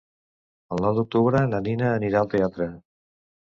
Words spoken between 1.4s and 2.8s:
na Nina anirà al teatre.